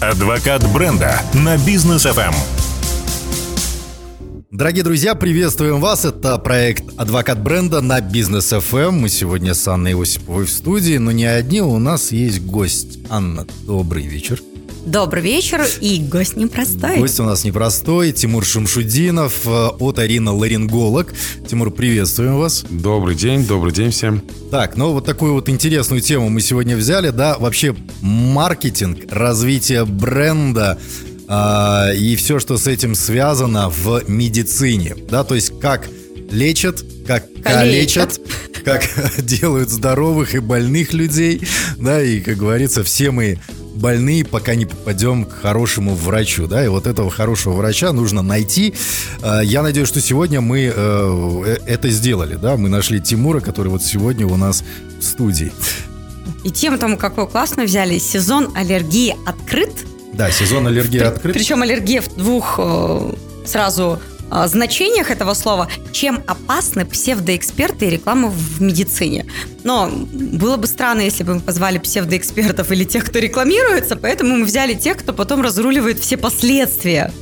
[0.00, 2.34] Адвокат бренда на бизнес FM.
[4.50, 6.04] Дорогие друзья, приветствуем вас.
[6.04, 8.90] Это проект «Адвокат бренда» на Бизнес FM.
[8.90, 12.98] Мы сегодня с Анной Осиповой в студии, но не одни, у нас есть гость.
[13.08, 14.42] Анна, добрый вечер.
[14.86, 16.98] Добрый вечер, и гость непростой.
[16.98, 21.12] Гость у нас непростой, Тимур Шамшудинов э, от Арина Ларинголог.
[21.48, 22.64] Тимур, приветствуем вас.
[22.70, 24.22] Добрый день, добрый день всем.
[24.52, 30.78] Так, ну вот такую вот интересную тему мы сегодня взяли, да, вообще маркетинг, развитие бренда,
[31.26, 35.88] а, и все, что с этим связано в медицине, да, то есть как
[36.30, 38.20] лечат, как калечат,
[38.64, 41.42] как делают здоровых и больных людей,
[41.76, 43.40] да, и, как говорится, все мы
[43.76, 48.74] больные, пока не попадем к хорошему врачу, да, и вот этого хорошего врача нужно найти.
[49.22, 53.68] А, я надеюсь, что сегодня мы э, э, это сделали, да, мы нашли Тимура, который
[53.68, 54.64] вот сегодня у нас
[54.98, 55.52] в студии.
[56.44, 59.72] И тем там какой классно взяли, сезон аллергии открыт.
[60.12, 61.34] Да, сезон аллергии открыт.
[61.34, 64.00] Причем аллергия в двух э, сразу
[64.46, 69.26] значениях этого слова, чем опасны псевдоэксперты и реклама в медицине.
[69.64, 74.44] Но было бы странно, если бы мы позвали псевдоэкспертов или тех, кто рекламируется, поэтому мы
[74.44, 77.12] взяли тех, кто потом разруливает все последствия.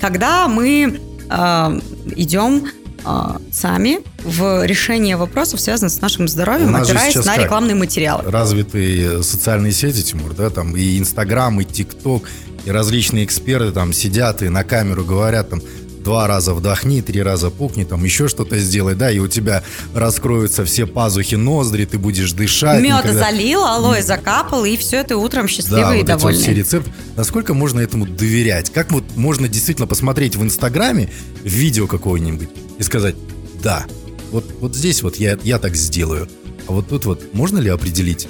[0.00, 1.80] Когда мы э,
[2.16, 2.66] идем
[3.04, 8.30] э, сами в решение вопросов, связанных с нашим здоровьем, опираясь на рекламные материалы.
[8.30, 12.28] Развитые социальные сети, Тимур, да, там и Инстаграм, и ТикТок,
[12.64, 15.62] и различные эксперты там сидят и на камеру говорят там,
[16.06, 20.64] два раза вдохни, три раза пукни, там еще что-то сделай, да, и у тебя раскроются
[20.64, 22.80] все пазухи ноздри, ты будешь дышать.
[22.80, 23.24] Мед никогда...
[23.24, 26.38] залил, алоэ закапал, и все, ты утром счастливый да, и вот довольный.
[26.38, 26.92] Эти вот все рецепты.
[27.16, 28.70] Насколько можно этому доверять?
[28.70, 31.10] Как вот можно действительно посмотреть в Инстаграме
[31.42, 33.16] видео какое-нибудь и сказать,
[33.60, 33.84] да,
[34.30, 36.28] вот, вот здесь вот я, я так сделаю.
[36.68, 38.28] А вот тут вот можно ли определить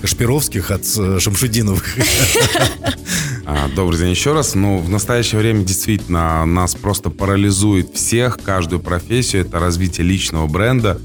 [0.00, 1.84] Кашпировских от э, Шамшудиновых?
[3.46, 4.54] А, добрый день еще раз.
[4.54, 9.42] Ну, в настоящее время действительно нас просто парализует всех, каждую профессию.
[9.42, 10.98] Это развитие личного бренда.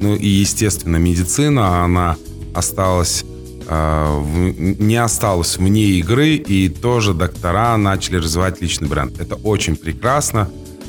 [0.00, 2.16] Ну и, естественно, медицина, она
[2.54, 3.24] осталась
[3.66, 4.24] а,
[4.58, 9.20] не осталась вне игры, и тоже доктора начали развивать личный бренд.
[9.20, 10.48] Это очень прекрасно.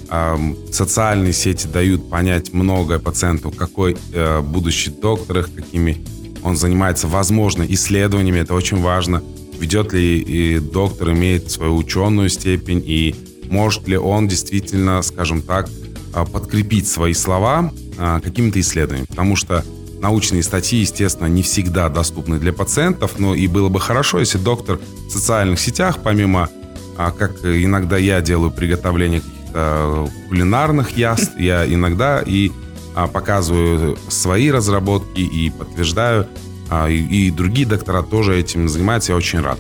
[0.10, 0.40] А,
[0.72, 6.04] социальные сети дают понять многое пациенту, какой э, будущий доктор, какими
[6.44, 9.22] он занимается, возможно, исследованиями, это очень важно
[9.62, 13.16] ведет ли и доктор, имеет свою ученую степень, и
[13.50, 15.70] может ли он действительно, скажем так,
[16.14, 19.06] а, подкрепить свои слова а, какими-то исследованиями.
[19.08, 19.64] Потому что
[20.02, 24.80] научные статьи, естественно, не всегда доступны для пациентов, но и было бы хорошо, если доктор
[25.08, 26.50] в социальных сетях, помимо,
[26.98, 32.52] а, как иногда я делаю приготовление каких-то кулинарных яств, я иногда и
[33.14, 36.26] показываю свои разработки и подтверждаю
[36.72, 39.60] а, и, другие доктора тоже этим занимаются, я очень рад.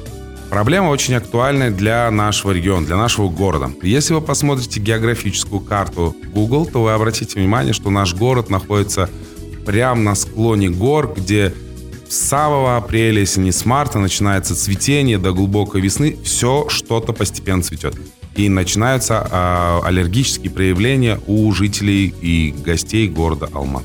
[0.49, 3.69] Проблема очень актуальная для нашего региона, для нашего города.
[3.83, 9.09] Если вы посмотрите географическую карту Google, то вы обратите внимание, что наш город находится
[9.65, 11.53] прямо на склоне гор, где
[12.07, 17.61] с самого апреля, если не с марта, начинается цветение до глубокой весны, все что-то постепенно
[17.61, 17.95] цветет.
[18.35, 23.83] И начинаются э, аллергические проявления у жителей и гостей города Алмат.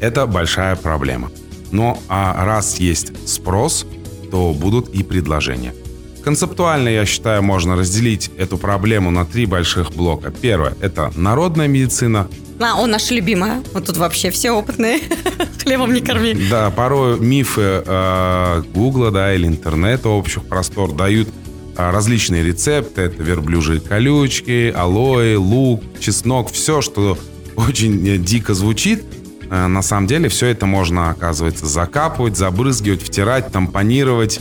[0.00, 1.30] Это большая проблема.
[1.72, 3.86] Но а раз есть спрос,
[4.30, 5.74] то будут и предложения.
[6.22, 10.30] Концептуально, я считаю, можно разделить эту проблему на три больших блока.
[10.30, 12.28] Первое– это народная медицина.
[12.60, 13.62] А, он наша любимая.
[13.72, 15.00] Вот тут вообще все опытные.
[15.62, 16.34] Хлебом не корми.
[16.50, 23.02] Да, порой мифы э, Гугла, да, или интернета общих простор дают э, различные рецепты.
[23.02, 26.52] Это верблюжьи колючки, алоэ, лук, чеснок.
[26.52, 27.16] Все, что
[27.56, 29.04] очень э, дико звучит–
[29.50, 34.40] на самом деле все это можно, оказывается, закапывать, забрызгивать, втирать, тампонировать,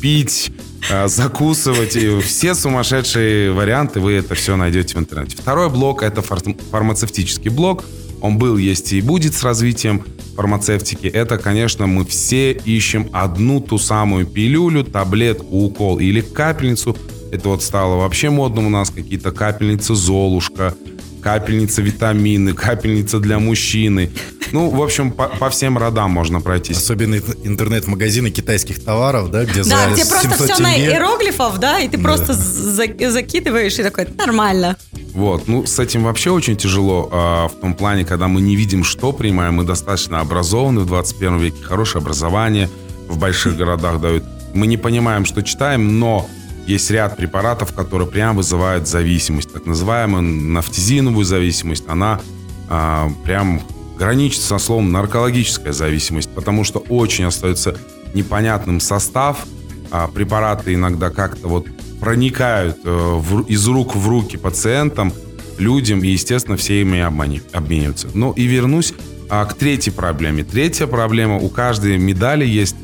[0.00, 0.52] пить,
[0.90, 1.96] э, закусывать.
[1.96, 5.36] И все сумасшедшие варианты вы это все найдете в интернете.
[5.38, 7.84] Второй блок– это фармацевтический блок.
[8.20, 10.04] Он был, есть и будет с развитием
[10.36, 11.06] фармацевтики.
[11.06, 16.96] Это, конечно, мы все ищем одну ту самую пилюлю, таблетку, укол или капельницу.
[17.32, 20.74] Это вот стало вообще модным у нас, какие-то капельницы Золушка,
[21.20, 24.10] капельница витамины, капельница для мужчины.
[24.52, 26.76] Ну, в общем, по, по всем родам можно пройтись.
[26.76, 31.96] Особенно интернет-магазины китайских товаров, да, где Да, где просто все на иероглифов, да, и ты
[31.96, 32.02] да.
[32.02, 34.76] просто за, закидываешь и такой, нормально.
[35.14, 38.84] Вот, ну, с этим вообще очень тяжело а, в том плане, когда мы не видим,
[38.84, 42.68] что принимаем, мы достаточно образованы в 21 веке, хорошее образование
[43.08, 44.24] в больших городах дают.
[44.54, 46.28] Мы не понимаем, что читаем, но
[46.66, 51.84] есть ряд препаратов, которые прям вызывают зависимость, так называемую нафтизиновую зависимость.
[51.88, 52.20] Она
[52.68, 53.62] а, прям
[54.02, 57.76] граничит со словом наркологическая зависимость, потому что очень остается
[58.14, 59.46] непонятным состав
[59.92, 61.68] а, препараты иногда как-то вот
[62.00, 65.12] проникают э, в, из рук в руки пациентам,
[65.56, 68.08] людям, и, естественно, все ими обмани, обмениваются.
[68.12, 68.92] Ну и вернусь
[69.30, 70.42] а, к третьей проблеме.
[70.42, 72.74] Третья проблема, у каждой медали есть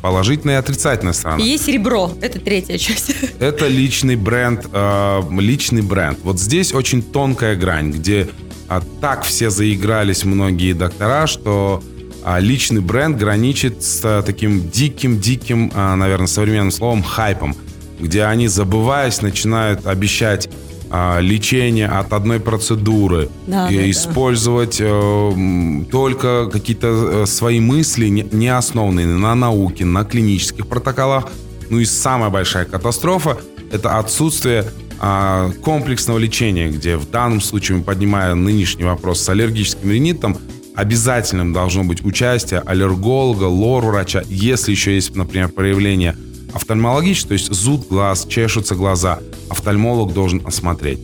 [0.00, 1.42] положительная и отрицательная сторона.
[1.42, 3.14] Есть ребро, это третья часть.
[3.38, 6.18] Это личный бренд, э, личный бренд.
[6.22, 8.28] Вот здесь очень тонкая грань, где
[8.68, 11.82] а, так все заигрались многие доктора, что
[12.24, 17.54] а, личный бренд граничит с а, таким диким-диким, а, наверное, современным словом хайпом,
[18.00, 20.73] где они, забываясь, начинают обещать а,
[21.20, 26.86] лечение от одной процедуры, да, и да, использовать э, только какие-то
[27.22, 31.28] э, свои мысли, не, основанные на науке, на клинических протоколах.
[31.70, 33.38] Ну и самая большая катастрофа–
[33.72, 34.64] это отсутствие
[35.00, 40.38] а, комплексного лечения, где в данном случае, мы поднимаем нынешний вопрос с аллергическим ринитом,
[40.74, 46.16] обязательным должно быть участие аллерголога, лор-врача, если еще есть, например, проявление
[46.54, 49.18] офтальмологическое, то есть зуд глаз, чешутся глаза,
[49.50, 51.00] офтальмолог должен осмотреть.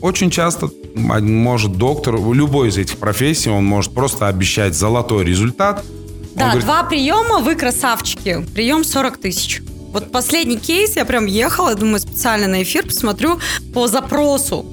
[0.00, 5.84] Очень часто может доктор, любой из этих профессий, он может просто обещать золотой результат.
[6.34, 8.46] Да, говорит, два приема, вы красавчики.
[8.54, 9.62] Прием 40 тысяч.
[9.92, 13.40] Вот последний кейс, я прям ехала, думаю, специально на эфир посмотрю
[13.74, 14.66] по запросу.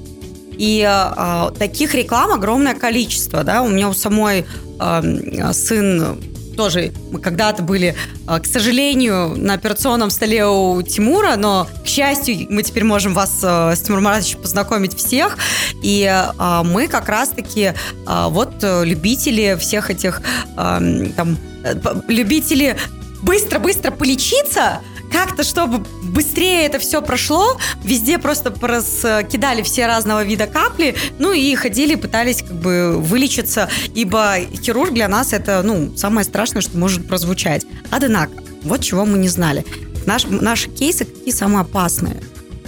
[0.58, 4.46] И э, таких реклам огромное количество, да, у меня у самой
[4.80, 6.18] э, сын
[6.56, 7.94] тоже мы когда-то были,
[8.26, 13.40] а, к сожалению, на операционном столе у Тимура, но, к счастью, мы теперь можем вас
[13.42, 15.38] а, с Тимуром Маратовичем познакомить всех.
[15.82, 17.72] И а, мы как раз-таки
[18.06, 20.22] вот любители всех этих
[20.54, 21.74] там э,
[22.08, 22.76] любители
[23.22, 24.80] быстро-быстро полечиться–
[25.12, 28.50] как-то, чтобы быстрее это все прошло, везде просто
[29.30, 35.08] кидали все разного вида капли, ну и ходили, пытались как бы вылечиться, ибо хирург для
[35.08, 37.66] нас это, ну, самое страшное, что может прозвучать.
[37.90, 38.32] Однако,
[38.62, 39.64] вот чего мы не знали.
[40.06, 42.16] Наш, наши кейсы какие самые опасные?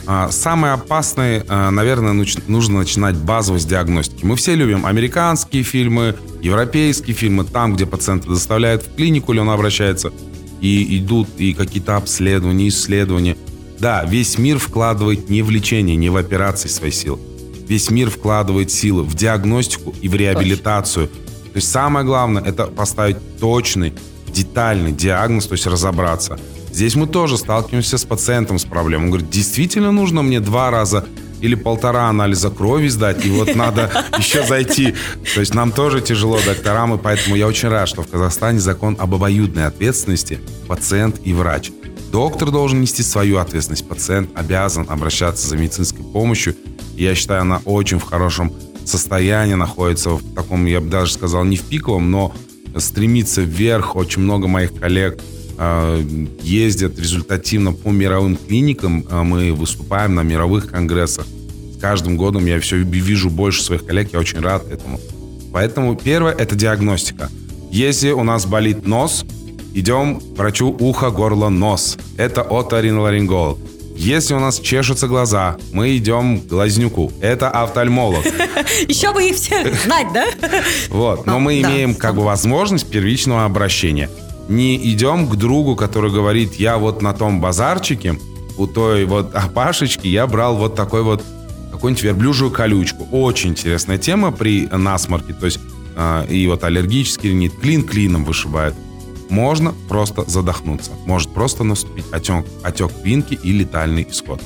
[0.06, 2.12] А, самые опасные, а, наверное,
[2.46, 4.24] нужно начинать базово с диагностики.
[4.24, 9.50] Мы все любим американские фильмы, европейские фильмы, там, где пациента доставляют в клинику или он
[9.50, 10.10] обращается
[10.60, 13.36] и идут и какие-то обследования, исследования.
[13.78, 17.18] Да, весь мир вкладывает не в лечение, не в операции свои силы.
[17.68, 21.08] Весь мир вкладывает силы в диагностику и в реабилитацию.
[21.08, 23.92] То есть самое главное это поставить точный,
[24.32, 26.38] детальный диагноз, то есть разобраться.
[26.72, 29.06] Здесь мы тоже сталкиваемся с пациентом с проблемой.
[29.06, 31.06] Он говорит, действительно нужно мне два раза
[31.40, 34.94] или полтора анализа крови сдать, и вот надо еще зайти.
[35.34, 38.96] То есть нам тоже тяжело, докторам, и поэтому я очень рад, что в Казахстане закон
[38.98, 41.70] об обоюдной ответственности пациент и врач.
[42.10, 46.56] Доктор должен нести свою ответственность, пациент обязан обращаться за медицинской помощью.
[46.96, 48.52] И я считаю, она очень в хорошем
[48.84, 52.34] состоянии находится, в таком, я бы даже сказал, не в пиковом, но
[52.76, 53.96] стремится вверх.
[53.96, 55.20] Очень много моих коллег
[56.42, 59.04] ездят результативно по мировым клиникам.
[59.10, 61.26] Э, мы выступаем на мировых конгрессах
[61.80, 65.00] каждым годом я все вижу больше своих коллег, я очень рад этому.
[65.52, 67.30] Поэтому первое– это диагностика.
[67.70, 69.24] Если у нас болит нос,
[69.74, 71.98] идем к врачу ухо, горло, нос.
[72.16, 73.58] Это оториноларинголог.
[73.96, 77.12] Если у нас чешутся глаза, мы идем к глазнюку.
[77.20, 78.24] Это офтальмолог.
[78.88, 80.26] Еще бы их все знать, да?
[80.88, 81.26] Вот.
[81.26, 84.08] Но мы имеем как бы возможность первичного обращения.
[84.48, 88.18] Не идем к другу, который говорит, я вот на том базарчике,
[88.56, 91.22] у той вот опашечки я брал вот такой вот
[91.70, 93.06] какую-нибудь верблюжью колючку.
[93.12, 95.60] Очень интересная тема при насморке, то есть
[95.96, 98.74] э, и вот аллергический ринит, клин клином вышибает.
[99.28, 104.40] Можно просто задохнуться, может просто наступить отек, отек винки и летальный исход.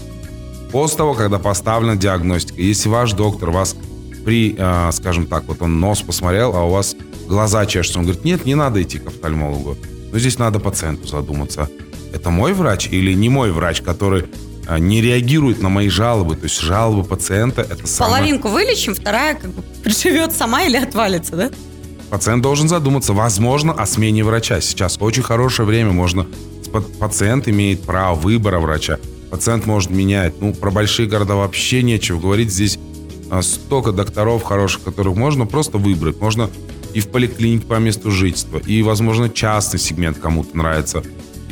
[0.72, 3.76] После того, когда поставлена диагностика, если ваш доктор вас
[4.24, 6.96] при, э, скажем так, вот он нос посмотрел, а у вас
[7.32, 9.76] глаза чешутся, он говорит, нет, не надо идти к офтальмологу.
[10.12, 11.70] Но здесь надо пациенту задуматься,
[12.12, 14.26] это мой врач или не мой врач, который
[14.66, 16.36] а, не реагирует на мои жалобы.
[16.36, 18.16] То есть жалобы пациента это самое...
[18.16, 21.50] Половинку вылечим, вторая как бы приживет сама или отвалится, да?
[22.10, 24.60] Пациент должен задуматься, возможно, о смене врача.
[24.60, 26.26] Сейчас очень хорошее время, можно...
[26.98, 28.98] Пациент имеет право выбора врача.
[29.30, 30.40] Пациент может менять.
[30.40, 32.50] Ну, про большие города вообще нечего говорить.
[32.50, 32.78] Здесь
[33.30, 36.20] а, столько докторов хороших, которых можно просто выбрать.
[36.20, 36.50] Можно
[36.94, 41.02] и в поликлинике по месту жительства, и, возможно, частный сегмент кому-то нравится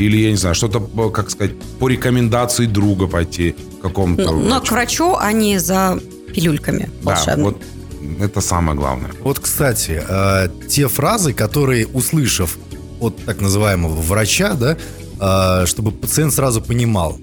[0.00, 0.80] или, я не знаю, что-то,
[1.10, 6.00] как сказать, по рекомендации друга пойти к какому-то Но, но к врачу, а не за
[6.34, 7.50] пилюльками волшебными.
[7.50, 7.56] Да,
[8.00, 9.10] вот это самое главное.
[9.20, 12.56] Вот, кстати, э, те фразы, которые, услышав
[12.98, 14.76] от так называемого врача, да,
[15.20, 17.18] э, чтобы пациент сразу понимал,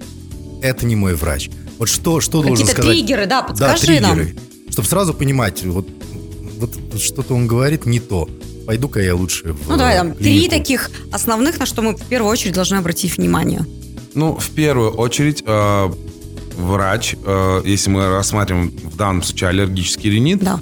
[0.62, 1.50] это не мой врач.
[1.78, 2.76] Вот что, что должен сказать?
[2.76, 4.70] Какие-то триггеры, да, подскажи да, триггеры, нам.
[4.70, 5.88] Чтобы сразу понимать, вот,
[6.58, 8.28] вот, что-то он говорит не то.
[8.66, 10.50] пойду-ка я лучше в Ну, давай там три клинику».
[10.50, 13.64] таких основных, на что мы в первую очередь должны обратить внимание.
[14.14, 15.90] Ну, в первую очередь, э,
[16.56, 20.60] врач, э, если мы рассматриваем в данном случае аллергический ринит, Да.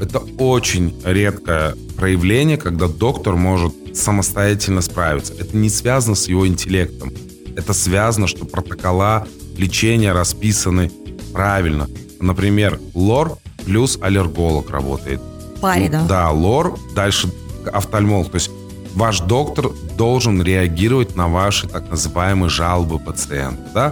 [0.00, 5.32] это очень редкое проявление, когда доктор может самостоятельно справиться.
[5.38, 7.12] Это не связано с его интеллектом.
[7.56, 9.26] Это связано, что протокола
[9.56, 10.90] лечения расписаны
[11.32, 11.88] правильно.
[12.20, 15.20] Например, лор плюс аллерголог работает.
[15.60, 16.06] Паре, да.
[16.06, 17.30] Да, лор, дальше
[17.70, 18.30] офтальмолог.
[18.30, 18.50] То есть
[18.94, 23.90] ваш доктор должен реагировать на ваши так называемые жалобы пациента, да?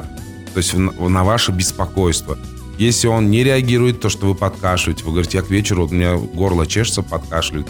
[0.54, 2.38] То есть на ваше беспокойство.
[2.78, 6.16] Если он не реагирует, то, что вы подкашиваете, вы говорите, я к вечеру, у меня
[6.16, 7.69] горло чешется, подкашливает,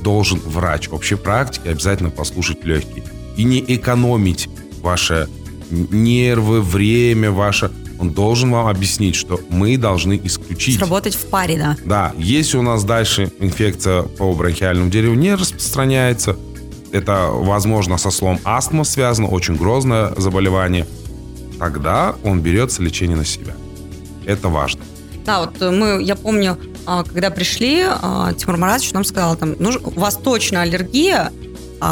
[0.00, 3.04] должен врач общей практики обязательно послушать легкие.
[3.36, 4.48] И не экономить
[4.80, 5.28] ваши
[5.70, 7.70] нервы, время ваше.
[8.02, 11.76] Он должен вам объяснить, что мы должны исключить Сработать в паре, да.
[11.84, 16.36] да, если у нас дальше инфекция по бронхиальному дереву не распространяется,
[16.90, 20.84] это, возможно, со слом астма связано, очень грозное заболевание,
[21.60, 23.54] тогда он берется лечение на себя.
[24.26, 24.82] Это важно.
[25.24, 29.54] Да, вот э, мы, я помню, а, когда пришли, а, Тимур Маратович нам сказал, там,
[29.60, 31.30] «Ну, у вас точно аллергия,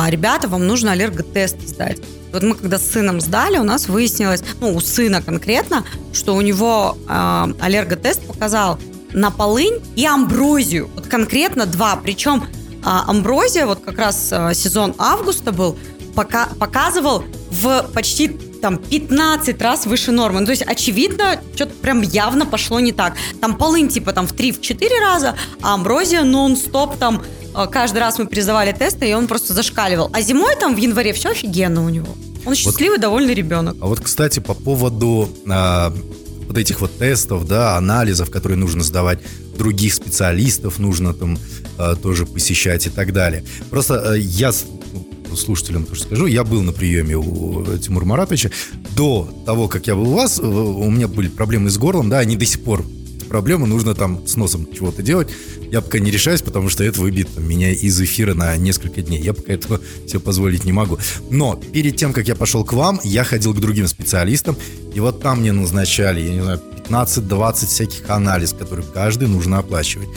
[0.09, 1.99] ребята, вам нужно аллерготест сдать.
[2.33, 6.41] Вот мы когда с сыном сдали, у нас выяснилось, ну, у сына конкретно, что у
[6.41, 8.79] него а, аллерготест показал
[9.13, 10.89] на полынь и амброзию.
[10.95, 11.97] Вот конкретно два.
[11.97, 12.45] Причем
[12.85, 15.77] а, амброзия, вот как раз а, сезон августа был,
[16.15, 20.41] пока, показывал в почти там 15 раз выше нормы.
[20.41, 23.15] Ну, то есть, очевидно, что-то прям явно пошло не так.
[23.41, 27.40] Там полынь типа там в 3-4 раза, а амброзия нон-стоп там э,
[27.71, 30.11] каждый раз мы призывали тесты, и он просто зашкаливал.
[30.13, 32.09] А зимой там в январе все офигенно у него.
[32.45, 33.77] Он счастливый, довольный ребенок.
[33.81, 35.93] А вот, кстати, по поводу а,
[36.47, 39.19] вот этих вот тестов, да, анализов, которые нужно сдавать,
[39.57, 41.39] других специалистов нужно там
[41.79, 43.45] а, тоже посещать и так далее.
[43.69, 44.53] Просто а, я
[45.29, 48.51] ну, слушателям тоже скажу, я был на приеме у Тимура Маратовича.
[48.97, 52.19] До того, как я был у вас, э, у меня были проблемы с горлом, да,
[52.19, 52.85] они до сих пор
[53.31, 55.29] проблемы, нужно там с носом чего-то делать.
[55.71, 59.23] Я пока не решаюсь, потому что это там, меня из эфира на несколько дней.
[59.23, 60.99] Я пока этого себе позволить не могу.
[61.31, 64.57] Но перед тем, как я пошел к вам, я ходил к другим специалистам,
[64.93, 70.09] и вот там мне назначали, я не знаю, 15-20 всяких анализ, которые каждый нужно оплачивать.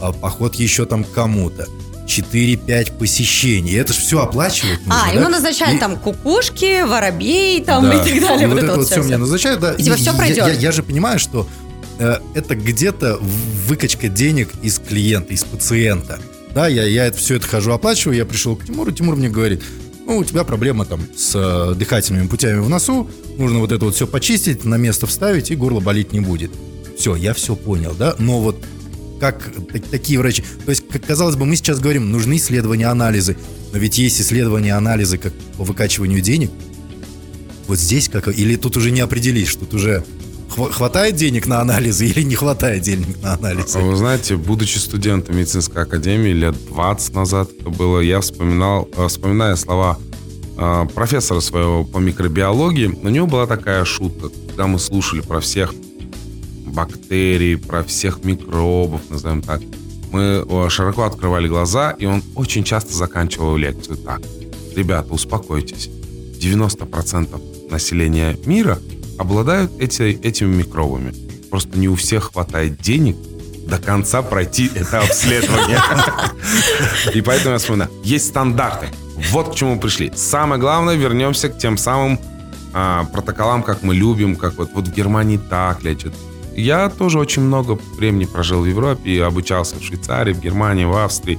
[0.00, 1.66] А поход еще там кому-то.
[2.06, 3.76] 4-5 посещений.
[3.76, 5.20] Это же все оплачивать нужно, а, да?
[5.20, 7.94] ему назначали И- там кукушки, воробей там да.
[7.94, 8.44] и так далее.
[8.44, 9.74] И вот это вот все мне назначают, да.
[9.74, 10.46] И типа всё я- пройдет.
[10.46, 11.46] Я, я же понимаю, что
[11.98, 13.18] это где-то
[13.66, 16.20] выкачка денег из клиента, из пациента.
[16.54, 19.62] Да, я, я это все это хожу, оплачиваю, я пришел к Тимуру, Тимур мне говорит,
[20.06, 23.94] ну, у тебя проблема там с э, дыхательными путями в носу, нужно вот это вот
[23.94, 26.50] все почистить, на место вставить, и горло болеть не будет.
[26.98, 28.64] Все, я все понял, да, но вот
[29.20, 30.42] как так- такие врачи.
[30.64, 33.36] То есть, как казалось бы, мы сейчас говорим, нужны исследования, анализы.
[33.72, 36.50] Но ведь есть исследования, анализы как по выкачиванию денег.
[37.66, 38.28] Вот здесь как...
[38.28, 40.04] Или тут уже не определишь, тут уже
[40.48, 43.78] хватает денег на анализы или не хватает денег на анализы.
[43.78, 49.56] Вы знаете, будучи студентом медицинской академии лет 20 назад это было, я вспоминал, э, вспоминая
[49.56, 49.98] слова
[50.56, 55.74] э, профессора своего по микробиологии, у него была такая шутка, когда мы слушали про всех
[56.66, 59.60] бактерий, про всех микробов, назовем так,
[60.10, 64.22] мы широко открывали глаза, и он очень часто заканчивал лекцию так.
[64.74, 65.90] Ребята, успокойтесь.
[66.40, 68.78] 90% населения мира
[69.18, 71.14] обладают эти, этими микробами.
[71.50, 73.16] Просто не у всех хватает денег
[73.66, 75.78] до конца пройти это обследование.
[77.14, 77.90] И поэтому я вспоминаю.
[78.02, 78.88] Есть стандарты.
[79.30, 80.12] Вот к чему пришли.
[80.14, 82.18] Самое главное, вернемся к тем самым
[82.72, 86.14] а, протоколам, как мы любим, как вот, вот в Германии так лечат.
[86.56, 90.96] Я тоже очень много времени прожил в Европе и обучался в Швейцарии, в Германии, в
[90.96, 91.38] Австрии.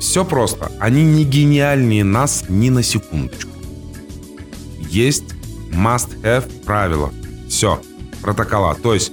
[0.00, 0.72] Все просто.
[0.80, 3.50] Они не гениальнее нас ни на секундочку.
[4.78, 5.37] Есть
[5.72, 7.12] must-have правила.
[7.48, 7.80] Все.
[8.22, 8.74] Протокола.
[8.74, 9.12] То есть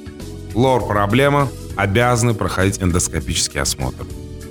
[0.53, 4.05] лор проблема, обязаны проходить эндоскопический осмотр.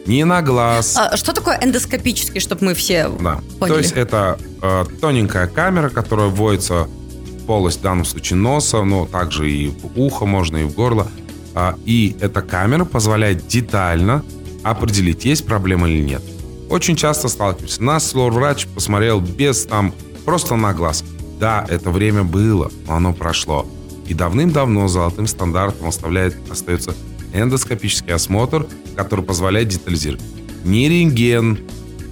[0.07, 0.97] Не на глаз.
[0.99, 3.41] А, что такое эндоскопический, чтобы мы все Да.
[3.59, 3.75] поняли?
[3.75, 9.07] То есть это э, тоненькая камера, которая вводится в полость, в данном случае носа, но
[9.07, 11.09] также и в ухо можно, и в горло.
[11.55, 14.23] А, и эта камера позволяет детально
[14.63, 16.23] определить, есть проблема или нет.
[16.69, 17.83] Очень часто сталкиваемся.
[17.83, 19.95] Нас лор-врач посмотрел без там,
[20.25, 21.05] просто на глаз.
[21.45, 23.67] Да, это время было, но оно прошло.
[24.07, 26.95] И давным-давно золотым стандартом оставляет, остается
[27.35, 30.23] эндоскопический осмотр, который позволяет детализировать.
[30.65, 31.59] Не рентген,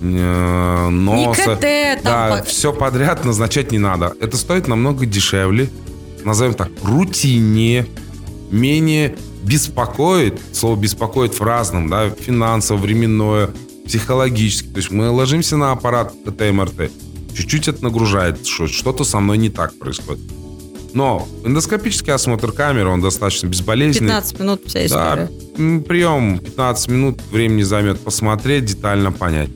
[0.03, 1.57] э, носа.
[1.57, 4.12] КТ, да, по- все подряд назначать не надо.
[4.21, 5.71] Это стоит намного дешевле,
[6.27, 7.87] назовем так, рутиннее,
[8.51, 13.49] менее беспокоит, слово беспокоит в разном, да, финансово, временное,
[13.87, 14.69] психологически.
[14.69, 16.91] То есть мы ложимся на аппарат КТ-МРТ,
[17.35, 20.23] чуть-чуть это нагружает, что что-то со мной не так происходит.
[20.95, 24.09] Но эндоскопический осмотр камеры, он достаточно безболезненный.
[24.09, 25.31] 15 минут вся история.
[25.57, 29.51] Да, прием 15 минут времени займет посмотреть, детально понять.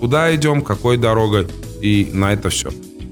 [0.00, 1.48] Куда идем, какой дорогой,
[1.80, 2.70] и на это все.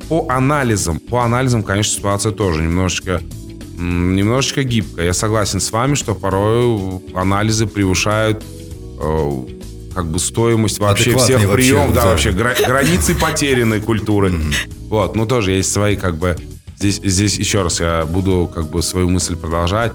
[0.08, 3.22] По анализам, по анализам, конечно, ситуация тоже немножечко
[3.76, 5.06] немножечко гибкая.
[5.06, 8.44] Я согласен с вами, что порой анализы превышают
[9.00, 9.30] э,
[9.94, 14.32] как бы стоимость вообще всех приемов, да, да, вообще гра- границы потерянной культуры.
[14.88, 16.36] Вот, ну тоже есть свои как бы
[16.78, 19.92] здесь здесь еще раз я буду как бы свою мысль продолжать.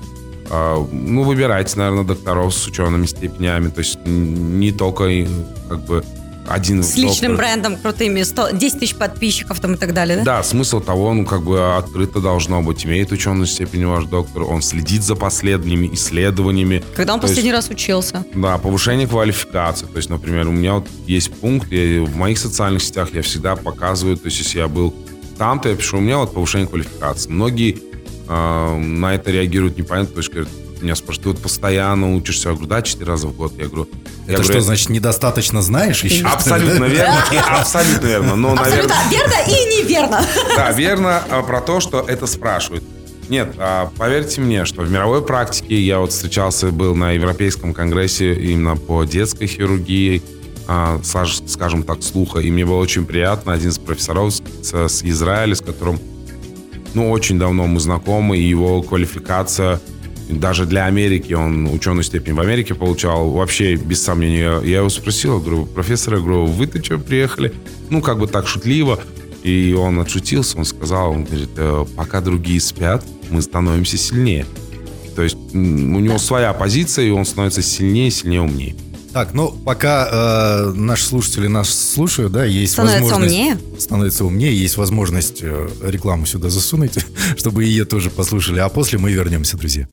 [0.49, 5.27] А, ну выбирайте, наверное, докторов с учеными степенями, то есть не только
[5.69, 6.03] как бы
[6.49, 10.23] один С личным брендом крутыми, 100, 10 тысяч подписчиков там и так далее, да?
[10.23, 12.85] Да, смысл того, ну, как бы открыто должно быть.
[12.85, 16.83] Имеет ученую степень ваш доктор, он следит за последними исследованиями.
[16.95, 18.25] Когда он последний есть, раз учился?
[18.33, 19.85] Да, повышение квалификации.
[19.85, 23.55] То есть, например, у меня вот есть пункт, я, в моих социальных сетях я всегда
[23.55, 24.93] показываю, то есть, если я был
[25.37, 27.29] там-то, я пишу, у меня вот повышение квалификации.
[27.29, 27.79] Многие
[28.27, 30.49] э, на это реагируют непонятно, то есть, говорят,
[30.81, 32.49] меня спрашивают, ты вот постоянно учишься?
[32.49, 33.53] Я говорю, да, четыре раза в год.
[33.57, 33.89] Я говорю,
[34.23, 36.25] это я что, говорю, значит, недостаточно знаешь еще?
[36.25, 37.23] Абсолютно верно.
[37.49, 38.35] Абсолютно верно.
[38.35, 39.09] Но, абсолютно наверное...
[39.11, 40.25] верно и неверно.
[40.55, 42.83] Да, верно а, про то, что это спрашивают.
[43.29, 48.33] Нет, а, поверьте мне, что в мировой практике я вот встречался, был на Европейском конгрессе
[48.33, 50.23] именно по детской хирургии,
[50.67, 53.53] а, скажем так, слуха, и мне было очень приятно.
[53.53, 55.99] Один из профессоров с Израиля, с которым
[56.93, 59.79] ну, очень давно мы знакомы, и его квалификация
[60.29, 64.61] даже для Америки, он ученую степень в Америке получал, вообще без сомнения.
[64.61, 67.53] Я его спросил, говорю, профессор, я говорю, вы-то что приехали?
[67.89, 68.99] Ну, как бы так шутливо.
[69.43, 74.45] И он отшутился, он сказал, он говорит, «Э, пока другие спят, мы становимся сильнее.
[75.15, 78.75] То есть у него своя позиция, и он становится сильнее, сильнее, умнее.
[79.13, 83.33] Так, ну пока э, наши слушатели нас слушают, да, есть становится возможность...
[83.33, 83.57] умнее?
[83.79, 84.55] Становится умнее.
[84.55, 87.05] Есть возможность э, рекламу сюда засунуть,
[87.37, 88.59] чтобы ее тоже послушали.
[88.59, 89.87] А после мы вернемся, друзья.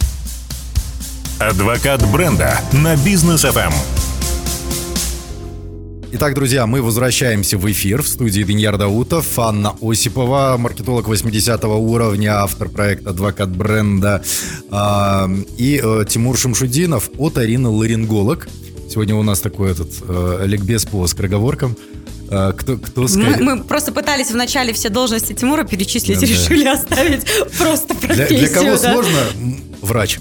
[1.38, 3.70] Адвокат бренда на бизнес FM.
[6.12, 12.40] Итак, друзья, мы возвращаемся в эфир в студии Деньяр Даутов, Анна Осипова, маркетолог 80 уровня,
[12.42, 14.24] автор проекта «Адвокат бренда»,
[14.70, 18.48] э, и э, Тимур Шамшудинов от Арины Ларинголог.
[18.88, 21.76] Сегодня у нас такой этот э, ликбез по скороговоркам.
[22.30, 23.36] Э, кто, кто скорее...
[23.36, 26.72] мы, мы просто пытались в начале все должности Тимура перечислить да, и решили да.
[26.72, 27.26] оставить
[27.58, 28.28] просто профессию.
[28.28, 28.92] Для, для кого да?
[28.92, 29.20] сложно,
[29.86, 30.18] врач.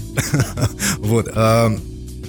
[0.98, 1.28] вот.
[1.34, 1.76] А,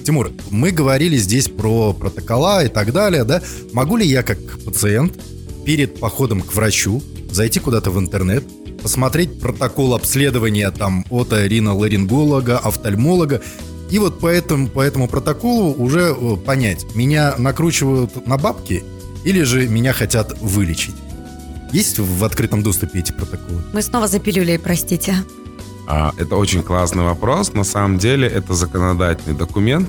[0.04, 3.42] Тимур, мы говорили здесь про протокола и так далее, да?
[3.72, 5.18] Могу ли я как пациент
[5.64, 8.44] перед походом к врачу зайти куда-то в интернет,
[8.82, 13.42] посмотреть протокол обследования там от рино-ларинголога, офтальмолога,
[13.90, 18.84] и вот по этому, по этому протоколу уже э, понять, меня накручивают на бабки
[19.24, 20.94] или же меня хотят вылечить.
[21.72, 23.62] Есть в открытом доступе эти протоколы?
[23.72, 25.16] Мы снова за пилюлей, простите.
[25.90, 27.54] А, это очень классный вопрос.
[27.54, 29.88] На самом деле это законодательный документ,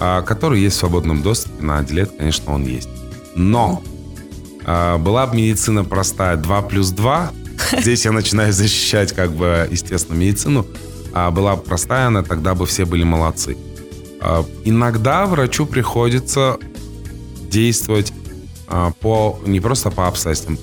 [0.00, 1.62] а, который есть в свободном доступе.
[1.62, 2.88] На отделе, конечно, он есть.
[3.36, 3.82] Но
[4.64, 7.32] а, была бы медицина простая 2 плюс 2,
[7.78, 10.66] здесь я начинаю защищать, как бы, естественно, медицину,
[11.12, 13.56] а была бы простая она, тогда бы все были молодцы.
[14.64, 16.56] Иногда врачу приходится
[17.50, 18.14] действовать
[19.00, 20.58] по, не просто по обстоятельствам,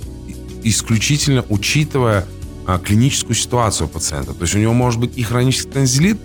[0.63, 2.25] исключительно учитывая
[2.79, 4.33] клиническую ситуацию пациента.
[4.33, 6.17] То есть у него может быть и хронический танзелит,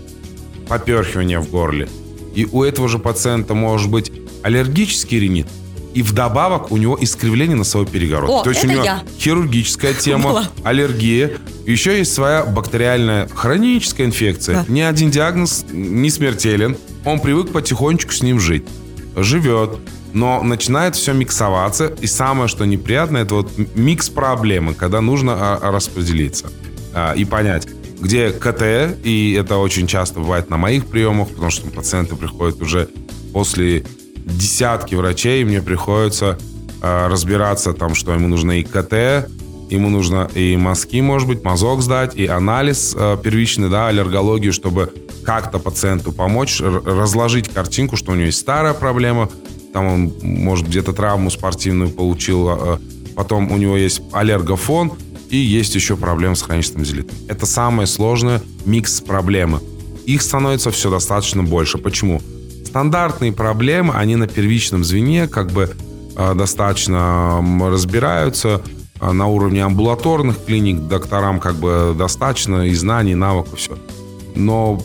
[0.69, 1.89] поперхивание в горле,
[2.35, 4.11] и у этого же пациента может быть
[4.43, 5.47] аллергический ринит,
[5.95, 8.35] и вдобавок у него искривление носовой перегородки.
[8.35, 9.03] О, То есть у него я.
[9.19, 10.49] хирургическая тема, Была.
[10.65, 11.33] аллергия.
[11.67, 14.57] Еще есть своя бактериальная хроническая инфекция.
[14.57, 14.65] Да.
[14.73, 16.77] Ни один диагноз не смертелен.
[17.05, 18.65] Он привык потихонечку с ним жить.
[19.17, 19.79] Живет
[20.17, 25.71] но начинает все миксоваться, и самое, что неприятно, это вот микс проблемы, когда нужно а,
[25.71, 26.51] распределиться
[26.95, 27.69] а, и понять,
[28.01, 32.89] где КТ, и это очень часто бывает на моих приемах, потому что пациенты приходят уже
[33.35, 33.85] после
[34.17, 36.39] десятки врачей, и мне приходится
[36.81, 39.29] а, разбираться там, что ему нужно и КТ,
[39.69, 44.95] ему нужно и мазки, может быть, мазок сдать, и анализ первичный, да, аллергологию, чтобы
[45.27, 49.29] как-то пациенту помочь, разложить картинку, что у него есть старая проблема,
[49.77, 52.81] там он, может, где-то травму спортивную получил, а, а
[53.15, 54.93] потом у него есть аллергофон,
[55.29, 57.15] и есть еще проблемы с хроническим зелитом.
[57.29, 59.61] Это самое сложное микс проблемы.
[60.07, 61.77] Их становится все достаточно больше.
[61.77, 62.23] Почему?
[62.65, 65.77] Стандартные проблемы, они на первичном звене как бы
[66.17, 68.63] а, достаточно разбираются
[68.99, 73.77] на уровне амбулаторных клиник, докторам как бы достаточно и знаний, и навыков, все.
[74.35, 74.83] Но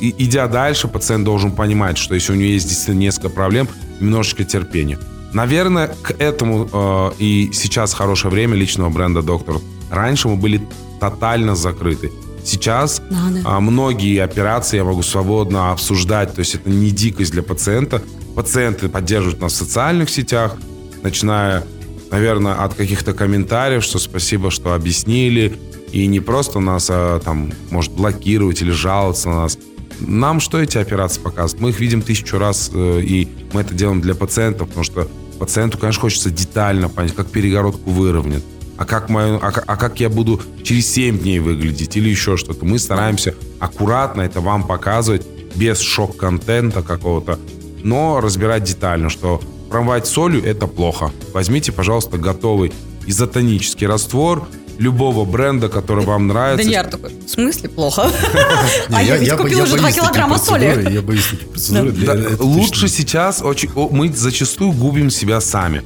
[0.00, 3.68] и, идя дальше, пациент должен понимать, что если у него есть действительно несколько проблем,
[4.00, 4.98] немножечко терпения.
[5.32, 9.56] Наверное, к этому э, и сейчас хорошее время личного бренда «Доктор».
[9.90, 10.66] Раньше мы были
[11.00, 12.10] тотально закрыты.
[12.44, 13.42] Сейчас Надо.
[13.44, 18.02] а, многие операции я могу свободно обсуждать, то есть это не дикость для пациента.
[18.34, 20.56] Пациенты поддерживают нас в социальных сетях,
[21.02, 21.64] начиная,
[22.10, 25.58] наверное, от каких-то комментариев, что спасибо, что объяснили,
[25.92, 29.58] и не просто нас а, там может блокировать или жаловаться на нас.
[30.00, 31.60] Нам что эти операции показывают?
[31.60, 35.08] Мы их видим тысячу раз, э, и мы это делаем для пациентов, потому что
[35.38, 38.44] пациенту, конечно, хочется детально понять, как перегородку выровнять,
[38.76, 42.64] а как, мою, а, а как я буду через 7 дней выглядеть или еще что-то.
[42.64, 47.38] Мы стараемся аккуратно это вам показывать, без шок-контента какого-то,
[47.82, 51.10] но разбирать детально, что промывать солью– это плохо.
[51.32, 52.72] Возьмите, пожалуйста, готовый
[53.06, 54.46] изотонический раствор
[54.78, 56.64] любого бренда, который вам нравится.
[56.64, 58.10] Даниэр такой, в смысле плохо?
[58.92, 60.88] А я ведь купил уже 2 боюсь таких килограмма соли.
[60.92, 61.92] Я боюсь таких процедур.
[61.92, 63.42] для- Да, это лучше сейчас
[63.90, 65.82] мы зачастую губим себя сами,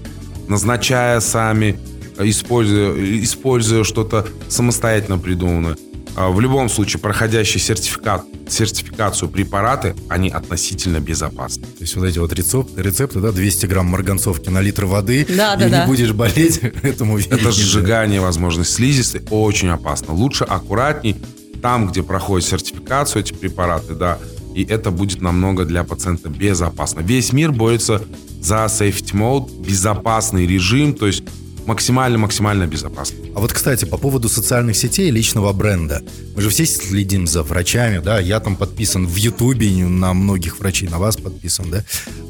[0.48, 1.78] назначая сами,
[2.18, 5.76] используя, используя что-то самостоятельно придуманное.
[6.14, 11.64] А В любом случае, проходящий сертификат, сертификацию препараты, они относительно безопасны.
[11.64, 15.55] То есть вот эти вот рецепты, рецепты, да, 200 грамм марганцовки на литр воды, Да,
[15.55, 15.87] и да, не да.
[15.87, 20.12] будешь болеть, этому Это сжигание, возможно, слизистой очень опасно.
[20.12, 21.16] Лучше аккуратней
[21.62, 24.18] там, где проходит сертификацию эти препараты, да,
[24.55, 27.01] и это будет намного для пациента безопасно.
[27.01, 28.03] Весь мир борется
[28.40, 31.22] за safety mode, безопасный режим, то есть
[31.66, 33.18] максимально-максимально безопасно.
[33.35, 36.03] А вот, кстати, по поводу социальных сетей и личного бренда.
[36.35, 40.88] Мы же все следим за врачами, да, я там подписан в Ютубе на многих врачей,
[40.88, 41.85] на вас подписан, да.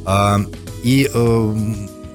[0.04, 0.40] А,
[0.82, 1.54] и э,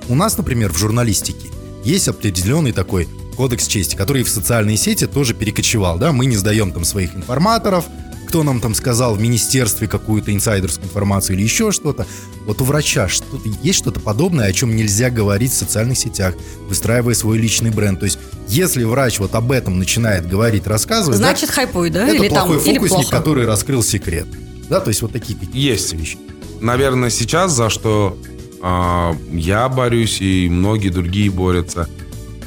[0.10, 1.48] у нас, например, в журналистике
[1.84, 6.72] есть определенный такой кодекс чести, который в социальные сети тоже перекочевал, да, мы не сдаем
[6.72, 7.86] там своих информаторов,
[8.28, 12.06] кто нам там сказал в министерстве какую-то инсайдерскую информацию или еще что-то.
[12.46, 13.26] Вот у врача что
[13.64, 16.36] есть что-то подобное, о чем нельзя говорить в социальных сетях,
[16.68, 18.00] выстраивая свой личный бренд.
[18.00, 22.08] То есть, если врач вот об этом начинает говорить, рассказывать, да, Значит, хайпуй, да?
[22.08, 23.18] это Или там, плохой или фокусник, плохо.
[23.18, 24.28] который раскрыл секрет.
[24.70, 25.94] Да, то есть вот такие какие-то Есть.
[25.94, 26.18] вещи.
[26.60, 28.18] Наверное, сейчас за что
[28.62, 31.88] а, я борюсь и многие другие борются,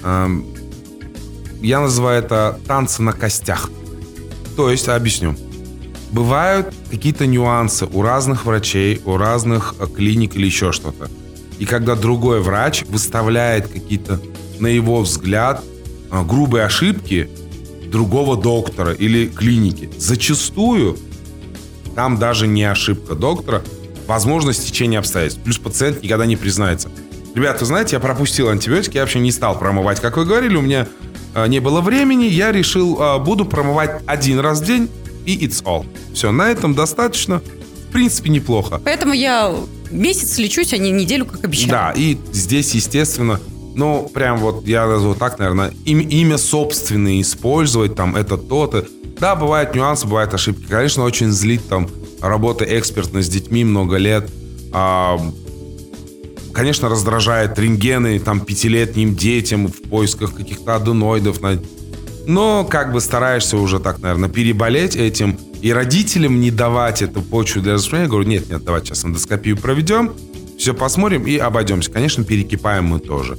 [0.02, 0.44] ам,
[1.62, 3.70] я называю это танцы на костях.
[4.56, 5.36] То есть, объясню.
[6.12, 11.08] Бывают какие-то нюансы у разных врачей, у разных э, клиник или еще что-то.
[11.58, 14.20] И когда другой врач выставляет какие-то,
[14.58, 15.62] на его взгляд,
[16.10, 17.30] а, грубые ошибки
[17.86, 20.98] другого доктора или клиники, зачастую
[21.94, 23.62] там даже не ошибка доктора,
[24.06, 25.42] возможно, стечение обстоятельств.
[25.42, 26.88] Плюс пациент никогда не признается.
[27.34, 30.00] Ребята, знаете, я пропустил антибиотики, я вообще не стал промывать.
[30.00, 30.88] Как вы говорили, у меня
[31.34, 34.88] э, не было времени, я решил, э, буду промывать один раз в день,
[35.26, 35.86] и it's all.
[36.14, 37.40] Все, на этом достаточно.
[37.88, 38.80] В принципе, неплохо.
[38.84, 39.52] Поэтому я
[39.90, 41.70] месяц лечусь, а не неделю, как обещали.
[41.70, 43.40] Да, и здесь, естественно,
[43.74, 48.86] ну, прям вот, я назову так, наверное, им- имя собственное использовать, там, это то-то.
[49.18, 50.66] Да, бывают нюансы, бывают ошибки.
[50.68, 51.88] Конечно, очень злит там
[52.20, 54.30] работа экспертно с детьми много лет.
[54.72, 55.20] А,
[56.52, 61.40] конечно, раздражает рентгены там пятилетним детям в поисках каких-то аденоидов.
[61.40, 61.60] на-
[62.26, 67.62] Но как бы стараешься уже так, наверное, переболеть этим и родителям не давать эту почву
[67.62, 68.04] для размышления.
[68.04, 70.12] Я говорю, нет, нет, давайте сейчас эндоскопию проведем,
[70.58, 71.90] все посмотрим и обойдемся.
[71.90, 73.38] Конечно, перекипаем мы тоже.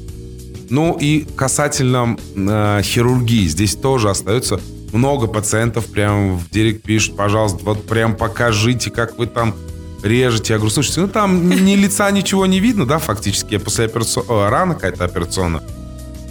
[0.69, 4.59] Ну и касательно э, хирургии, здесь тоже остается
[4.93, 9.55] много пациентов прям в директ пишут, пожалуйста, вот прям покажите, как вы там
[10.03, 10.53] режете.
[10.53, 14.25] Я говорю, слушайте, ну там ни лица, ничего не видно, да, фактически, после операцион...
[14.49, 15.63] рана какая-то операционная.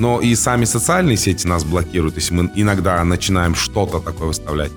[0.01, 4.73] Но и сами социальные сети нас блокируют, если мы иногда начинаем что-то такое выставлять.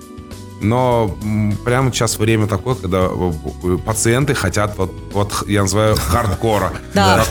[0.60, 1.16] Но
[1.64, 6.72] прямо сейчас время такое, когда э, пациенты хотят вот, вот я называю хардкора.
[6.92, 7.24] Да,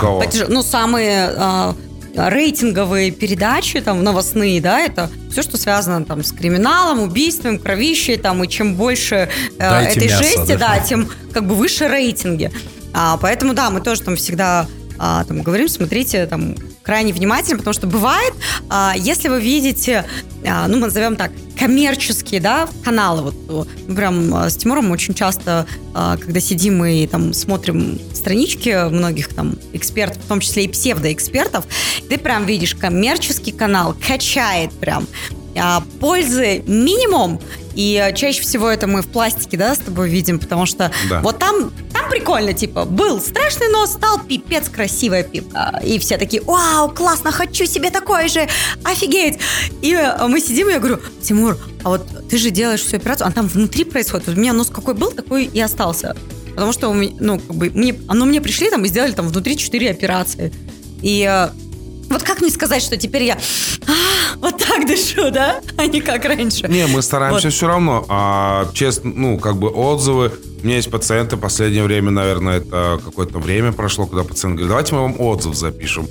[0.50, 1.76] ну, самые а,
[2.16, 8.44] рейтинговые передачи, там, новостные, да, это все, что связано там с криминалом, убийством, кровищей, там,
[8.44, 9.30] и чем больше э,
[9.60, 10.76] Дайте этой мясо, жести, да.
[10.76, 10.80] да.
[10.80, 12.52] тем как бы выше рейтинги.
[12.92, 17.74] А, поэтому, да, мы тоже там всегда а, там, говорим, смотрите там крайне внимательно, потому
[17.74, 18.34] что бывает,
[18.70, 20.06] а, если вы видите,
[20.46, 25.66] а, ну, мы назовем так, коммерческие, да, каналы, вот, прям а, с Тимуром очень часто,
[25.94, 31.66] а, когда сидим и там смотрим странички многих там экспертов, в том числе и псевдоэкспертов,
[32.10, 35.08] ты прям видишь коммерческий канал, качает прям,
[35.56, 37.40] а, пользы минимум,
[37.76, 41.22] и а, чаще всего это мы в пластике, да, с тобой видим, потому что Да.
[41.22, 41.72] вот там,
[42.04, 45.80] там прикольно, типа, был страшный нос, стал пипец красивая пипка.
[45.84, 48.48] И все такие, вау, классно, хочу себе такой же,
[48.84, 49.40] офигеть.
[49.82, 53.28] И э, мы сидим, и я говорю, Тимур, а вот ты же делаешь всю операцию,
[53.28, 54.28] а там внутри происходит.
[54.28, 56.16] Вот у меня нос какой был, такой и остался.
[56.56, 59.28] Потому что у меня, ну, как бы, мне, ну, мне пришли там и сделали там
[59.28, 60.54] внутри 4 операции.
[61.02, 61.50] И э,
[62.10, 63.38] вот как мне сказать, что теперь я
[63.88, 66.68] а, вот так дышу, да, а не как раньше?
[66.68, 67.54] Не, мы стараемся Вот.
[67.54, 68.06] все равно.
[68.10, 70.32] А, честно, ну, как бы отзывы.
[70.64, 74.96] У меня есть пациенты, последнее время, наверное, это какое-то время прошло, когда пациент говорит, давайте
[74.96, 76.08] мы вам отзыв запишем.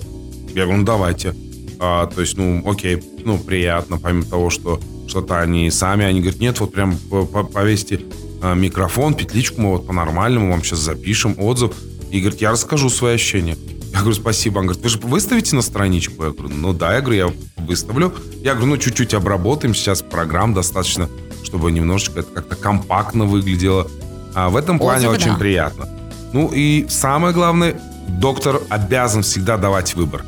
[0.55, 1.35] Я говорю, ну, давайте.
[1.79, 6.39] А, то есть, ну, окей, ну, приятно, помимо того, что что-то они сами, они говорят,
[6.41, 8.01] нет, вот прям по- по- повесьте
[8.43, 11.73] а, микрофон, петличку, мы вот по-нормальному вам сейчас запишем отзыв.
[12.11, 13.57] И говорит, я расскажу свои ощущения.
[13.91, 14.59] Я говорю, спасибо.
[14.59, 16.25] Он говорит, вы же выставите на страничку?
[16.25, 16.93] Я говорю, ну да.
[16.95, 17.33] Я говорю, я
[17.65, 18.13] выставлю.
[18.43, 19.75] Я говорю, ну чуть-чуть обработаем.
[19.75, 21.09] Сейчас программ достаточно,
[21.43, 23.91] чтобы немножечко это как-то компактно выглядело.
[24.35, 25.39] А в этом плане Отзывы, очень да.
[25.39, 25.89] приятно.
[26.33, 30.25] Ну и самое главное, доктор обязан всегда давать выбор.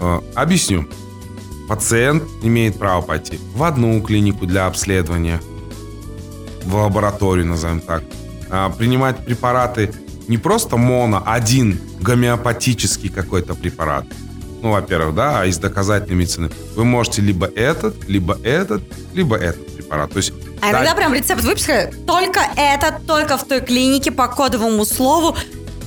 [0.00, 0.88] Э, Объясню.
[1.68, 5.40] Пациент имеет право пойти в одну клинику для обследования,
[6.64, 8.02] в лабораторию, назовем так,
[8.50, 9.90] а, принимать препараты
[10.28, 14.04] не просто моно, один гомеопатический какой-то препарат.
[14.62, 16.50] Ну, во-первых, да, а из доказательной медицины.
[16.76, 20.12] Вы можете либо этот, либо этот, либо этот препарат.
[20.12, 24.28] То есть А иногда да, прям рецепт выписка только это, только в той клинике по
[24.28, 25.36] кодовому слову.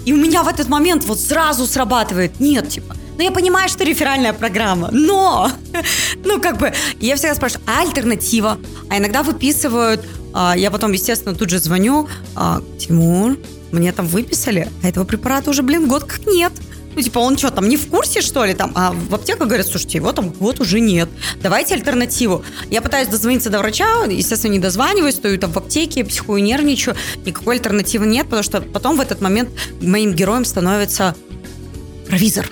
[0.03, 2.41] И у меня в этот момент вот сразу срабатывает.
[2.41, 5.49] Нет, типа, ну я понимаю, что реферальная программа, но,
[6.25, 8.57] ну как бы, я всегда спрашиваю, а альтернатива?
[8.89, 13.37] А иногда выписывают, а, я потом, естественно, тут же звоню, а, Тимур,
[13.71, 16.51] мне там выписали, а этого препарата уже, блин, год как нет.
[16.95, 18.53] Ну, типа, он что, там не в курсе, что ли?
[18.53, 21.09] Там, а в аптеках говорят, слушайте, его там год уже нет.
[21.41, 22.43] Давайте альтернативу.
[22.69, 26.95] Я пытаюсь дозвониться до врача, естественно, не дозваниваюсь, стою там в аптеке, психую, нервничаю.
[27.25, 29.49] Никакой альтернативы нет, потому что потом в этот момент
[29.81, 31.15] моим героем становится
[32.07, 32.47] провизор.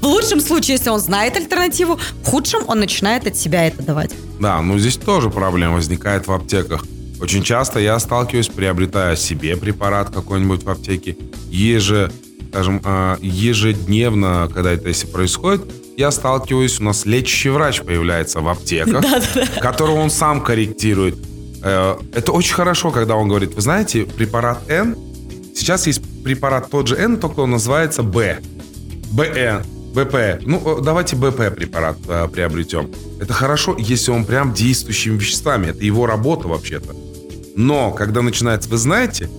[0.00, 4.10] В лучшем случае, если он знает альтернативу, в худшем он начинает от себя это давать.
[4.40, 6.84] Да, ну здесь тоже проблема возникает в аптеках.
[7.20, 11.16] Очень часто я сталкиваюсь, приобретая себе препарат какой-нибудь в аптеке,
[11.50, 12.10] еже,
[12.52, 15.62] скажем, а, ежедневно, когда это если происходит,
[15.96, 19.02] я сталкиваюсь, у нас лечащий врач появляется в аптеках,
[19.60, 21.16] которого он сам корректирует.
[21.62, 24.98] Э, Это очень хорошо, когда он говорит, вы знаете, препарат N,
[25.54, 28.40] сейчас есть препарат тот же N, только он называется B.
[29.12, 29.62] БН,
[29.94, 30.42] БП.
[30.44, 32.90] Ну, э, давайте БП препарат э, приобретем.
[33.18, 35.68] Это хорошо, если он прям действующими веществами.
[35.68, 36.94] Это его работа вообще-то.
[37.56, 39.30] Но, когда начинается, вы знаете,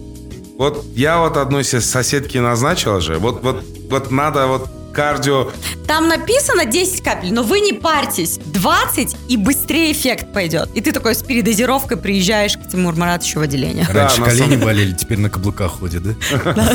[0.57, 5.51] вот я вот одной се- соседке назначила же, вот, вот, вот надо вот кардио...
[5.87, 8.37] Там написано 10 капель, но вы не парьтесь.
[8.45, 10.69] 20 и быстрее эффект пойдет.
[10.75, 13.87] И ты такой с передозировкой приезжаешь к Тимур Маратовичу в отделение.
[13.91, 16.65] Да, Раньше на колени самом- болели, теперь на каблуках ходят, да?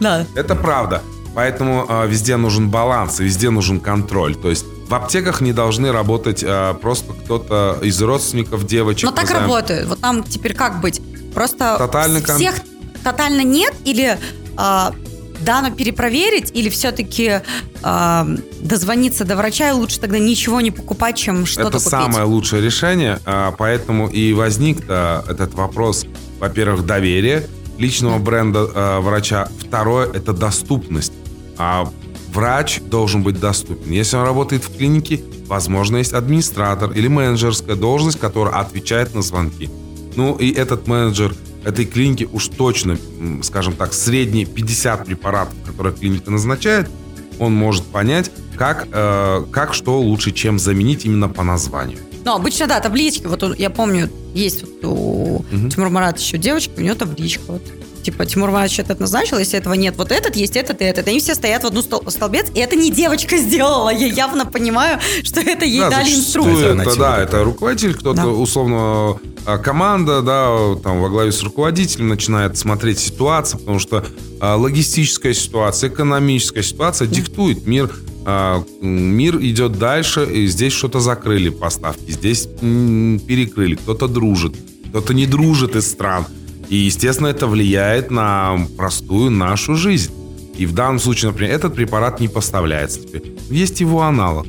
[0.00, 0.26] Да.
[0.34, 1.02] Это правда.
[1.34, 4.34] Поэтому э, везде нужен баланс, везде нужен контроль.
[4.36, 9.08] То есть в аптеках не должны работать э, просто кто-то из родственников девочек.
[9.08, 9.42] Но так назовем.
[9.42, 9.86] работает.
[9.86, 11.00] Вот там теперь как быть?
[11.34, 12.54] Просто Тотальный кон- всех
[13.02, 14.18] тотально нет или
[14.56, 14.94] а,
[15.40, 17.40] дано перепроверить, или все-таки
[17.82, 21.90] дозвониться до врача и лучше тогда ничего не покупать, чем что-то Это купить.
[21.90, 26.06] самое лучшее решение, а, поэтому и возник -то этот вопрос,
[26.40, 27.46] во-первых, доверие
[27.78, 31.12] личного бренда а, врача, второе– это доступность.
[31.58, 31.90] А
[32.34, 33.90] врач должен быть доступен.
[33.92, 39.70] Если он работает в клинике, возможно, есть администратор или менеджерская должность, которая отвечает на звонки.
[40.16, 42.98] Ну и этот менеджер этой клиники уж точно,
[43.42, 46.90] скажем так, средние 50 препаратов, которые клиника назначает,
[47.38, 51.98] он может понять, как, э, как что лучше, чем заменить именно по названию.
[52.24, 53.26] Ну, обычно, да, таблички.
[53.26, 55.70] Вот я помню, есть вот у Мгм.
[55.70, 57.42] Тимура Маратовича девочка, у нее табличка.
[57.48, 57.62] Вот.
[58.04, 61.08] Типа, Тимур Маратович этот назначил, если этого нет, вот этот есть, этот и этот.
[61.08, 63.88] Они все стоят в одну стол- столбец, и это не девочка сделала.
[63.88, 66.78] Я явно понимаю, что это ей Да, дали инструкцию.
[66.80, 68.28] Это, да, это руководитель, кто-то, Да.
[68.28, 74.04] условно, а, команда, да, там во главе с руководителем начинает смотреть ситуацию, потому что
[74.40, 77.90] а, логистическая ситуация, экономическая ситуация диктует мир.
[78.26, 84.54] а, мир идет дальше, и здесь что-то закрыли поставки, здесь м, перекрыли, кто-то дружит,
[84.88, 86.24] кто-то не дружит из стран.
[86.68, 90.12] И, естественно, это влияет на простую нашу жизнь.
[90.56, 93.34] И в данном случае, например, этот препарат не поставляется теперь.
[93.50, 94.46] Есть его аналог.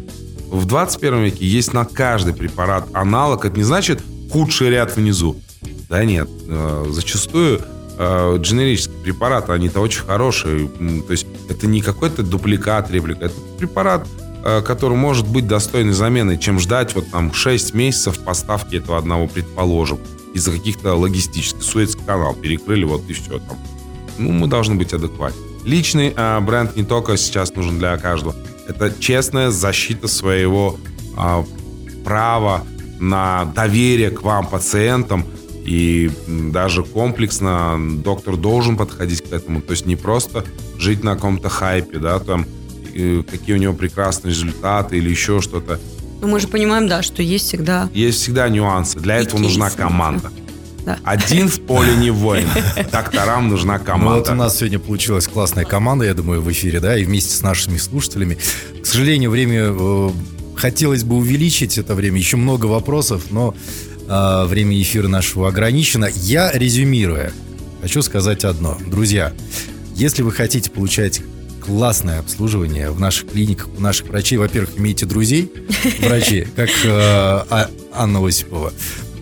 [0.49, 3.45] В 21 веке есть на каждый препарат аналог.
[3.45, 4.01] Это не значит
[4.31, 5.35] худший ряд внизу.
[5.89, 6.29] Да нет.
[6.47, 7.61] Э, Зачастую
[7.97, 10.67] э, дженерические препараты, они-то очень хорошие.
[10.67, 13.25] То есть это не какой-то дупликат, реплика.
[13.25, 14.07] Это препарат,
[14.63, 19.99] который может быть достойной заменой, чем ждать вот там 6 месяцев поставки этого одного, предположим,
[20.35, 21.63] из-за каких-то логистических.
[21.63, 23.57] Суэцкий канал перекрыли, вот и все там.
[24.19, 25.41] ну, мы должны быть адекватны.
[25.63, 28.35] Личный э, бренд не только сейчас нужен для каждого.
[28.67, 30.77] Это честная защита своего
[31.17, 31.43] э,
[32.03, 32.63] права
[32.99, 35.25] на доверие к вам, пациентам,
[35.65, 39.61] и даже комплексно доктор должен подходить к этому.
[39.61, 40.45] То есть не просто
[40.77, 42.45] жить на каком-то хайпе, да, там,
[43.29, 45.79] какие у него прекрасные результаты или еще что-то.
[46.21, 47.89] Но мы же понимаем, да, что есть всегда...
[47.93, 48.99] Есть всегда нюансы.
[48.99, 50.31] Для этого нужна команда.
[50.85, 50.99] Да.
[51.03, 52.47] Один в поле не воин.
[52.91, 54.09] Докторам нужна команда.
[54.09, 57.35] Ну, вот у нас сегодня получилась классная команда, я думаю, в эфире, да, и вместе
[57.35, 58.37] с нашими слушателями.
[58.81, 60.09] К сожалению, время э,
[60.55, 62.19] хотелось бы увеличить это время.
[62.19, 63.55] Еще много вопросов, но
[64.07, 66.07] э, время эфира нашего ограничено.
[66.13, 67.33] Я, резюмируя,
[67.81, 68.77] хочу сказать одно.
[68.85, 69.33] Друзья,
[69.95, 71.21] если вы хотите получать
[71.65, 74.37] классное обслуживание в наших клиниках, у наших врачей.
[74.37, 75.51] Во-первых, имейте друзей,
[75.99, 78.71] врачи, как э, а, Анна Осипова.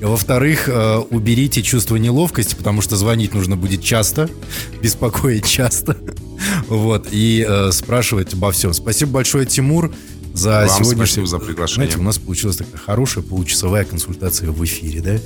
[0.02, 4.30] Во-вторых, э, уберите чувство неловкости, потому что звонить нужно будет часто,
[4.82, 5.98] беспокоить часто,
[6.68, 8.74] вот, и э, спрашивать обо всем.
[8.74, 9.94] Спасибо большое, Тимур
[10.34, 11.86] за Вам спасибо за приглашение.
[11.86, 15.20] Знаете, у нас получилась такая хорошая получасовая консультация в эфире, да?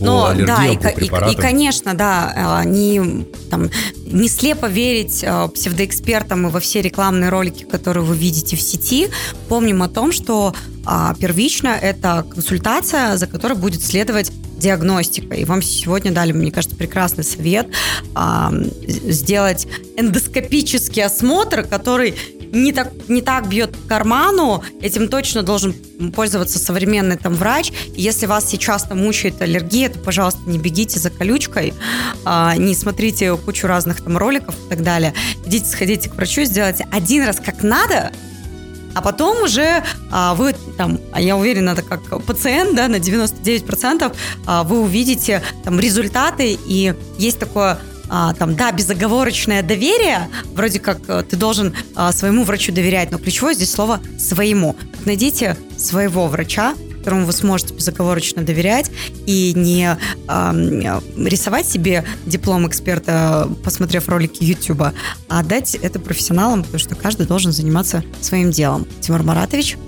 [0.00, 3.68] По Но, аллергиям, да, по и, и, и, конечно, да, а, не, там,
[4.06, 9.10] не слепо верить а, псевдоэкспертам и во все рекламные ролики, которые вы видите в сети.
[9.48, 10.54] Помним о том, что
[10.86, 15.34] а, первично это консультация, за которой будет следовать диагностика.
[15.34, 17.68] И вам сегодня дали, мне кажется, прекрасный совет
[18.14, 18.52] а,
[18.86, 22.14] сделать эндоскопический осмотр, который
[22.52, 25.74] не так, не так бьет карману, этим точно должен
[26.14, 27.72] пользоваться современный там врач.
[27.94, 31.74] Если вас сейчас там мучает аллергия, то, пожалуйста, не бегите за колючкой,
[32.24, 35.14] а, не смотрите кучу разных там роликов и так далее.
[35.46, 38.12] Идите, сходите к врачу, сделайте один раз как надо,
[38.94, 44.14] а потом уже а, вы там, а я уверена, это как пациент, да, на 99%
[44.46, 47.78] а, вы увидите там результаты, и есть такое
[48.10, 53.18] а, там, да, безоговорочное доверие, вроде как э, ты должен а, своему врачу доверять, но
[53.18, 54.74] ключевое здесь слово «своему».
[55.04, 58.90] Найдите своего врача, которому вы сможете безоговорочно доверять
[59.26, 59.96] и не
[60.28, 64.92] э, рисовать себе диплом эксперта, посмотрев ролики YouTube, а
[65.28, 68.88] отдать это профессионалам, потому что каждый должен заниматься своим делом.
[69.00, 69.78] Тимур Маратович.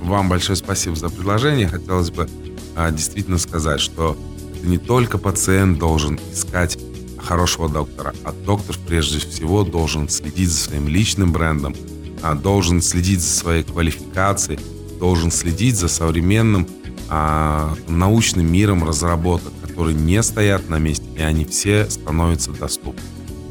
[0.00, 1.66] Вам большое спасибо за предложение.
[1.66, 2.28] Хотелось бы
[2.76, 4.16] а, действительно сказать, что
[4.62, 6.78] не только пациент должен искать
[7.24, 8.14] хорошего доктора.
[8.24, 11.74] А доктор прежде всего должен следить за своим личным брендом,
[12.22, 14.58] а должен следить за своей квалификацией,
[14.98, 16.68] должен следить за современным
[17.08, 23.02] а, научным миром разработок, которые не стоят на месте, и они все становятся доступны.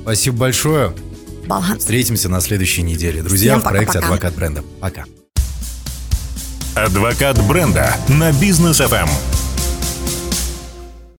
[0.01, 0.93] Спасибо большое.
[1.45, 1.79] Баланс.
[1.79, 3.21] Встретимся на следующей неделе.
[3.21, 4.05] Друзья, Всем в проекте пока.
[4.07, 4.63] «Адвокат бренда».
[4.79, 5.05] Пока.
[6.75, 9.09] «Адвокат бренда» на бизнес FM.